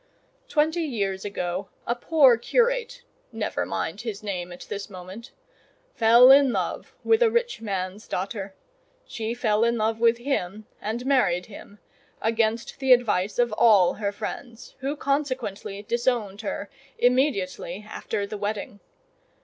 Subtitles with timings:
[0.49, 7.21] "Twenty years ago, a poor curate—never mind his name at this moment—fell in love with
[7.21, 8.55] a rich man's daughter;
[9.05, 11.77] she fell in love with him, and married him,
[12.19, 18.79] against the advice of all her friends, who consequently disowned her immediately after the wedding.